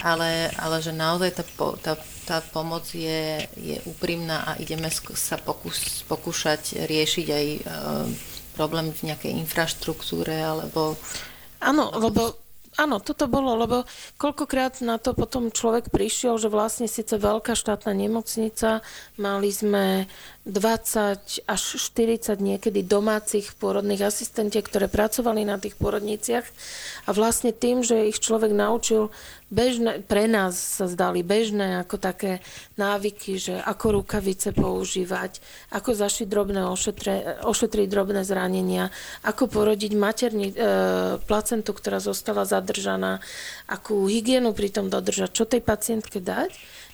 [0.04, 1.44] Ale, ale že naozaj tá,
[1.80, 1.94] tá,
[2.28, 8.04] tá pomoc je, je úprimná a ideme sa pokus, pokúšať riešiť aj uh,
[8.60, 11.00] problém v nejakej infraštruktúre alebo...
[11.63, 12.45] Áno, lebo
[12.76, 13.78] áno, toto bolo, lebo
[14.20, 18.84] koľkokrát na to potom človek prišiel, že vlastne síce veľká štátna nemocnica,
[19.16, 20.06] mali sme
[20.46, 26.46] 20 až 40 niekedy domácich pôrodných asistentiek, ktoré pracovali na tých pôrodniciach.
[27.06, 29.10] A vlastne tým, že ich človek naučil
[29.50, 32.46] bežné, pre nás sa zdali bežné ako také
[32.78, 35.42] návyky, že ako rukavice používať,
[35.74, 38.94] ako zašiť drobné ošetre, ošetriť drobné zranenia,
[39.26, 40.56] ako porodiť materni, e,
[41.26, 43.18] placentu, ktorá zostala zadržaná,
[43.66, 46.54] akú hygienu pritom dodržať, čo tej pacientke dať,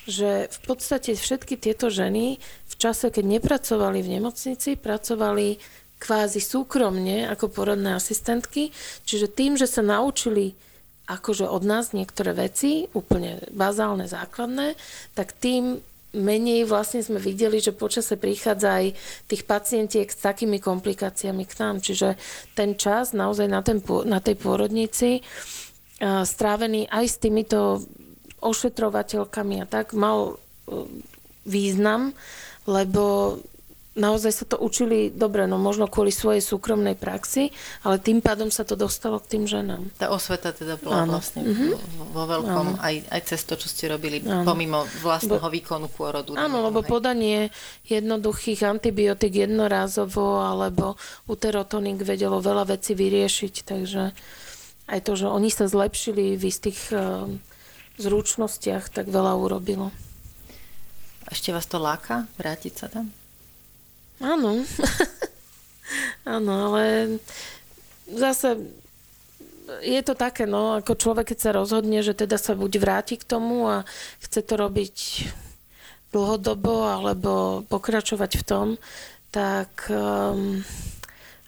[0.09, 2.41] že v podstate všetky tieto ženy
[2.81, 5.61] čase, keď nepracovali v nemocnici, pracovali
[6.01, 8.73] kvázi súkromne ako porodné asistentky,
[9.05, 10.57] čiže tým, že sa naučili
[11.05, 14.73] akože od nás niektoré veci, úplne bazálne, základné,
[15.13, 15.77] tak tým
[16.11, 18.85] menej vlastne sme videli, že počase prichádza aj
[19.31, 21.79] tých pacientiek s takými komplikáciami k nám.
[21.79, 22.19] Čiže
[22.51, 25.23] ten čas naozaj na, ten, na tej pôrodnici
[26.01, 27.59] strávený aj s týmito
[28.41, 30.33] ošetrovateľkami a tak mal e,
[31.45, 32.17] význam,
[32.65, 33.37] lebo
[33.91, 37.51] naozaj sa to učili dobre, no možno kvôli svojej súkromnej praxi,
[37.83, 39.83] ale tým pádom sa to dostalo k tým ženám.
[39.99, 41.19] Tá osveta teda bola Áno.
[41.19, 41.71] vlastne mm-hmm.
[42.15, 44.47] vo veľkom, aj, aj cez to, čo ste robili, Áno.
[44.47, 46.39] pomimo vlastného Bo, výkonu pôrodu.
[46.39, 47.51] Áno, lebo podanie
[47.91, 50.95] jednoduchých antibiotík jednorázovo alebo
[51.27, 54.15] uterotonik vedelo veľa vecí vyriešiť, takže
[54.87, 57.27] aj to, že oni sa zlepšili v istých uh,
[57.99, 59.91] zručnostiach, tak veľa urobilo.
[61.29, 63.13] Ešte vás to láka vrátiť sa tam?
[64.23, 64.65] Áno.
[66.37, 67.17] Áno, ale
[68.07, 68.57] zase
[69.81, 73.27] je to také, no, ako človek, keď sa rozhodne, že teda sa buď vráti k
[73.27, 73.87] tomu a
[74.19, 74.95] chce to robiť
[76.11, 78.67] dlhodobo alebo pokračovať v tom,
[79.31, 80.59] tak um,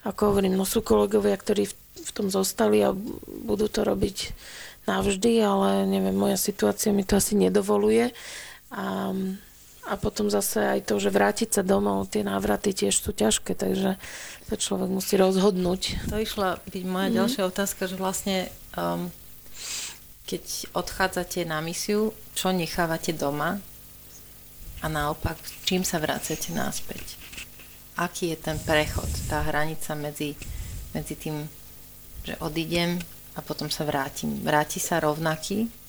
[0.07, 2.95] ako hovorím, no sú kolegovia, ktorí v, v tom zostali a
[3.43, 4.31] budú to robiť
[4.88, 8.15] navždy, ale neviem, moja situácia mi to asi nedovoluje.
[8.71, 9.36] Um,
[9.84, 14.00] a potom zase aj to, že vrátiť sa domov, tie návraty tiež sú ťažké, takže
[14.48, 16.08] sa človek musí rozhodnúť.
[16.08, 17.15] To išla byť moja mm.
[17.19, 18.48] ďalšia otázka, že vlastne
[18.80, 19.12] um,
[20.24, 23.60] keď odchádzate na misiu, čo nechávate doma
[24.80, 25.36] a naopak,
[25.67, 27.19] čím sa vracete náspäť?
[28.00, 30.34] Aký je ten prechod, tá hranica medzi,
[30.96, 31.43] medzi tým,
[32.24, 32.98] že odídem
[33.36, 34.39] a potom sa vrátim?
[34.41, 35.83] Vráti sa rovnaký?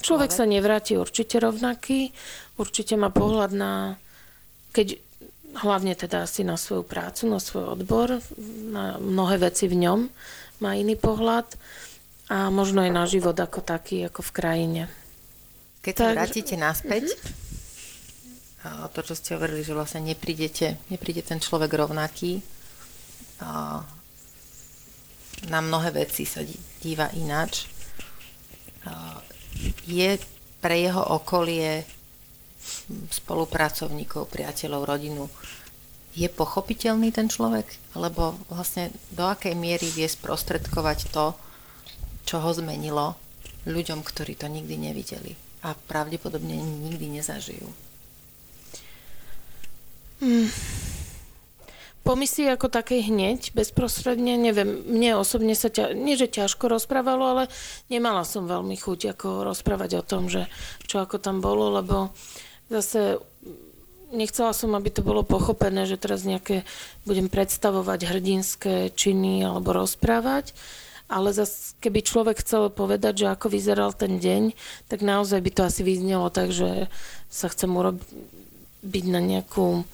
[0.00, 2.10] Človek sa nevráti určite rovnaký,
[2.56, 3.72] určite má pohľad na,
[4.74, 4.98] keď
[5.54, 8.18] hlavne teda asi na svoju prácu, na svoj odbor,
[8.68, 10.00] na mnohé veci v ňom
[10.60, 11.46] má iný pohľad
[12.30, 14.82] a možno aj na život ako taký, ako v krajine.
[15.84, 17.12] Keď sa vrátite naspäť,
[18.64, 18.88] uh-huh.
[18.92, 22.40] to, čo ste hovorili, že vlastne neprídete, nepríde ten človek rovnaký,
[25.44, 26.40] na mnohé veci sa
[26.80, 27.68] díva ináč.
[29.84, 30.16] Je
[30.58, 31.84] pre jeho okolie
[33.12, 35.24] spolupracovníkov, priateľov, rodinu,
[36.14, 37.66] je pochopiteľný ten človek?
[37.98, 41.34] Lebo vlastne do akej miery vie sprostredkovať to,
[42.24, 43.18] čo ho zmenilo
[43.66, 47.68] ľuďom, ktorí to nikdy nevideli a pravdepodobne nikdy nezažijú?
[50.22, 50.48] Hmm.
[52.04, 57.24] Po misii ako takej hneď, bezprostredne, neviem, mne osobne sa, ťa, nie že ťažko rozprávalo,
[57.24, 57.44] ale
[57.88, 60.44] nemala som veľmi chuť ako rozprávať o tom, že
[60.84, 62.12] čo ako tam bolo, lebo
[62.68, 63.24] zase
[64.12, 66.68] nechcela som, aby to bolo pochopené, že teraz nejaké
[67.08, 70.52] budem predstavovať hrdinské činy alebo rozprávať,
[71.08, 74.52] ale zase keby človek chcel povedať, že ako vyzeral ten deň,
[74.92, 76.88] tak naozaj by to asi vyznelo tak, že
[77.32, 79.88] sa chcem urobiť na nejakú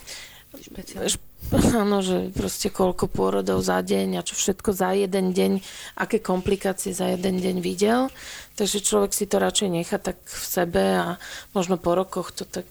[1.83, 5.53] Áno, že proste koľko pôrodov za deň a čo všetko za jeden deň,
[5.99, 8.13] aké komplikácie za jeden deň videl.
[8.55, 11.17] Takže človek si to radšej nechá tak v sebe a
[11.57, 12.69] možno po rokoch to tak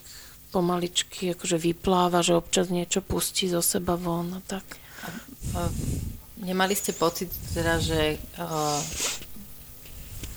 [0.50, 4.66] pomaličky akože vypláva, že občas niečo pustí zo seba von a tak.
[6.40, 8.80] Nemali ste pocit teda, že uh,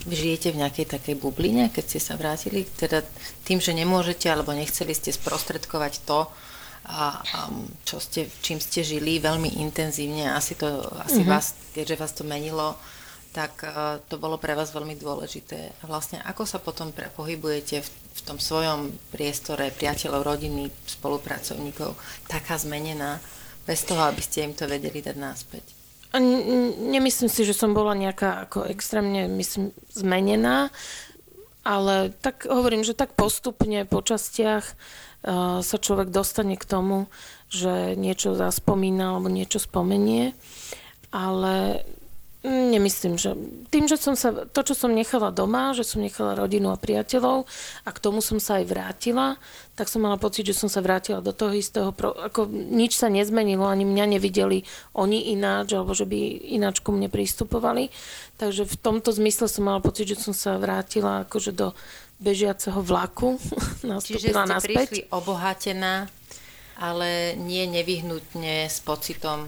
[0.04, 2.66] žijete v nejakej takej bubline, keď ste sa vrátili?
[2.76, 3.00] Teda
[3.46, 6.28] tým, že nemôžete alebo nechceli ste sprostredkovať to,
[6.82, 7.38] a, a
[7.86, 11.30] čo ste, čím ste žili veľmi intenzívne, asi to, asi mm-hmm.
[11.30, 12.74] vás, keďže vás to menilo,
[13.32, 15.72] tak uh, to bolo pre vás veľmi dôležité.
[15.80, 21.96] A vlastne ako sa potom pre, pohybujete v, v tom svojom priestore priateľov, rodiny, spolupracovníkov,
[22.28, 23.22] taká zmenená,
[23.62, 25.64] bez toho, aby ste im to vedeli dať náspäť?
[26.12, 30.68] Nemyslím si, že som bola nejaká ako extrémne myslím, zmenená,
[31.62, 34.74] ale tak hovorím, že tak postupne po častiach
[35.62, 37.06] sa človek dostane k tomu,
[37.46, 40.34] že niečo zaspomína alebo niečo spomenie,
[41.14, 41.86] ale
[42.42, 43.38] Nemyslím, že
[43.70, 47.46] tým, že som sa, to, čo som nechala doma, že som nechala rodinu a priateľov
[47.86, 49.38] a k tomu som sa aj vrátila,
[49.78, 53.62] tak som mala pocit, že som sa vrátila do toho istého, ako nič sa nezmenilo,
[53.62, 56.18] ani mňa nevideli oni ináč, alebo že by
[56.58, 57.94] ináč ku mne pristupovali.
[58.42, 61.78] Takže v tomto zmysle som mala pocit, že som sa vrátila akože do
[62.18, 63.38] bežiaceho vlaku.
[64.02, 64.76] Čiže ste naspäť.
[64.90, 66.10] prišli obohatená,
[66.74, 69.46] ale nie nevyhnutne s pocitom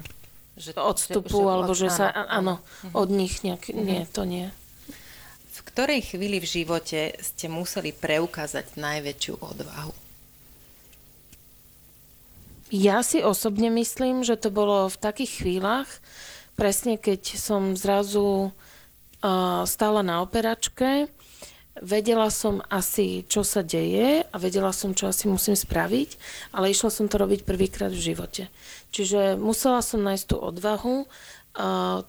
[0.55, 2.94] že, odstupu, že, alebo že sa, áno, mhm.
[2.94, 3.84] od nich nejak, mm-hmm.
[3.84, 4.46] nie, to nie.
[5.55, 9.94] V ktorej chvíli v živote ste museli preukázať najväčšiu odvahu?
[12.74, 15.90] Ja si osobne myslím, že to bolo v takých chvíľach,
[16.59, 21.07] presne keď som zrazu uh, stála na operačke
[21.82, 26.14] vedela som asi, čo sa deje a vedela som, čo asi musím spraviť,
[26.55, 28.42] ale išla som to robiť prvýkrát v živote.
[28.95, 31.11] Čiže musela som nájsť tú odvahu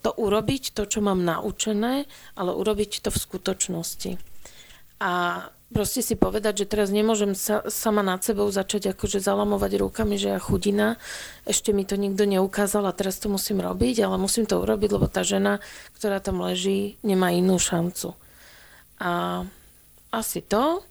[0.01, 2.05] to urobiť, to, čo mám naučené,
[2.37, 4.11] ale urobiť to v skutočnosti.
[5.01, 10.17] A proste si povedať, že teraz nemôžem sa, sama nad sebou začať akože zalamovať rukami,
[10.17, 10.97] že ja chudina,
[11.45, 15.05] ešte mi to nikto neukázal a teraz to musím robiť, ale musím to urobiť, lebo
[15.09, 15.61] tá žena,
[15.97, 18.17] ktorá tam leží, nemá inú šancu.
[19.01, 19.43] A
[20.09, 20.81] asi to.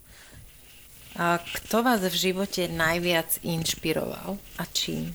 [1.14, 5.14] A kto vás v živote najviac inšpiroval a čím?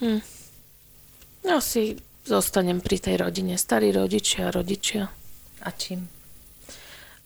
[0.00, 0.20] Hm.
[1.50, 3.60] Asi zostanem pri tej rodine.
[3.60, 5.12] Starí rodičia a rodičia.
[5.64, 6.08] A čím?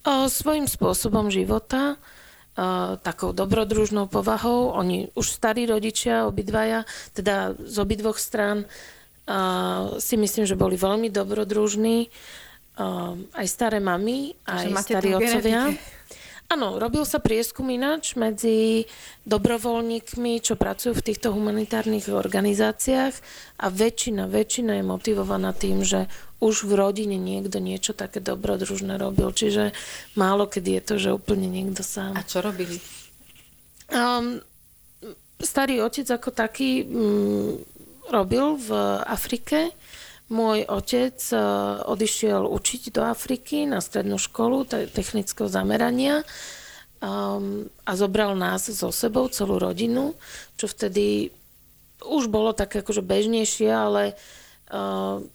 [0.03, 1.97] O, svojím spôsobom života, o,
[2.99, 4.75] takou dobrodružnou povahou.
[4.75, 6.83] Oni už starí rodičia, obidvaja,
[7.15, 12.11] teda z obidvoch strán, o, si myslím, že boli veľmi dobrodružní
[12.79, 15.75] um, aj staré mamy, aj starí otcovia.
[16.49, 18.89] Áno, robil sa prieskum ináč medzi
[19.29, 23.13] dobrovoľníkmi, čo pracujú v týchto humanitárnych organizáciách
[23.61, 26.09] a väčšina, väčšina je motivovaná tým, že
[26.41, 29.29] už v rodine niekto niečo také dobrodružné robil.
[29.29, 29.77] Čiže
[30.17, 32.17] málo kedy je to, že úplne niekto sám.
[32.17, 32.81] A čo robili?
[33.93, 34.41] Um,
[35.45, 37.61] starý otec ako taký um,
[38.09, 38.73] robil v
[39.05, 39.77] Afrike
[40.29, 41.37] môj otec e,
[41.89, 46.21] odišiel učiť do Afriky na strednú školu technického zamerania
[47.01, 50.13] um, a zobral nás so sebou, celú rodinu,
[50.61, 51.33] čo vtedy
[52.05, 54.15] už bolo také akože bežnejšie, ale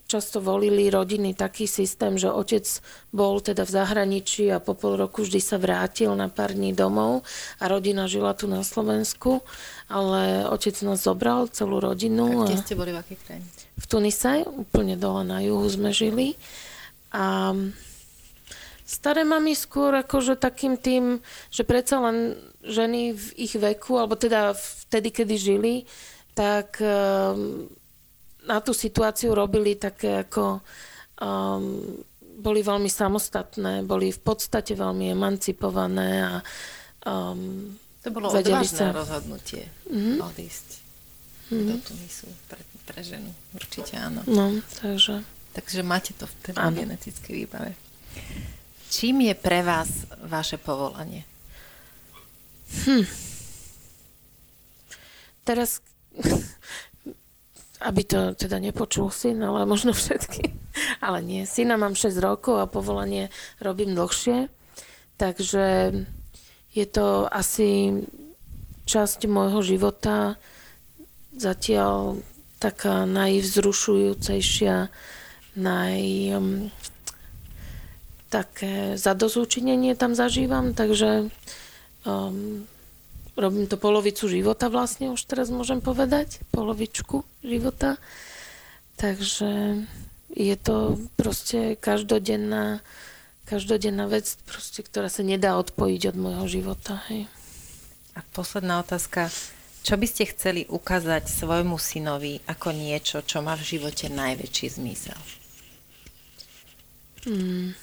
[0.06, 2.66] často volili rodiny taký systém, že otec
[3.10, 7.26] bol teda v zahraničí a po pol roku vždy sa vrátil na pár dní domov
[7.58, 9.42] a rodina žila tu na Slovensku,
[9.90, 12.46] ale otec nás zobral, celú rodinu.
[12.46, 13.48] A kde ste boli v akej krajine?
[13.74, 16.38] v Tunise, úplne dole na juhu sme žili.
[17.10, 17.54] A
[18.86, 24.54] staré mami skôr akože takým tým, že predsa len ženy v ich veku, alebo teda
[24.54, 25.76] vtedy, kedy žili,
[26.38, 27.70] tak um,
[28.48, 30.60] na tú situáciu robili také ako
[31.20, 36.34] um, boli veľmi samostatné, boli v podstate veľmi emancipované a
[37.08, 37.72] um,
[38.04, 38.92] to bolo odvážne sa...
[38.92, 40.18] rozhodnutie mm-hmm.
[40.20, 40.68] odísť
[41.50, 41.68] mm-hmm.
[41.72, 43.32] do Tunisu pred pre ženu.
[43.56, 44.22] Určite áno.
[44.28, 45.24] No, takže...
[45.54, 47.78] Takže máte to v tej genetickej výbave.
[48.90, 51.30] Čím je pre vás vaše povolanie?
[52.90, 53.06] Hm.
[55.46, 55.86] Teraz,
[57.84, 60.56] aby to teda nepočul syn, ale možno všetky.
[61.06, 63.30] Ale nie, syna mám 6 rokov a povolanie
[63.62, 64.50] robím dlhšie.
[65.20, 65.94] Takže
[66.74, 68.02] je to asi
[68.90, 70.40] časť môjho života
[71.36, 72.24] zatiaľ
[72.58, 74.88] taká najvzrušujúcejšia,
[75.60, 76.02] naj...
[76.34, 76.72] Um,
[78.34, 81.30] také zadozúčinenie tam zažívam, takže
[82.02, 82.66] um,
[83.36, 87.98] robím to polovicu života vlastne, už teraz môžem povedať, polovičku života.
[88.98, 89.84] Takže
[90.34, 92.82] je to proste každodenná,
[93.50, 97.02] každodenná vec, proste, ktorá sa nedá odpojiť od môjho života.
[97.10, 97.26] Hej.
[98.14, 99.34] A posledná otázka.
[99.84, 105.20] Čo by ste chceli ukázať svojmu synovi ako niečo, čo má v živote najväčší zmysel?
[107.28, 107.76] Hmm.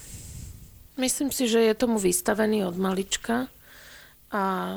[0.96, 3.52] Myslím si, že je tomu vystavený od malička
[4.32, 4.76] a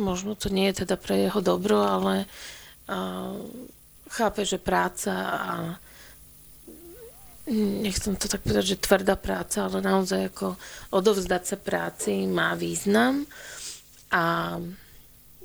[0.00, 2.24] možno to nie je teda pre jeho dobro, ale
[2.88, 3.36] a,
[4.10, 5.52] chápe, že práca a
[7.54, 10.54] nechcem to tak povedať, že tvrdá práca, ale naozaj ako
[10.94, 13.26] odovzdať sa práci má význam
[14.10, 14.56] a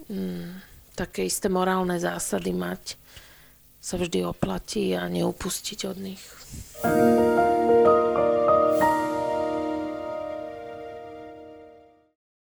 [0.09, 0.49] mm,
[0.93, 2.97] také isté morálne zásady mať
[3.81, 6.23] sa vždy oplatí a neupustiť od nich.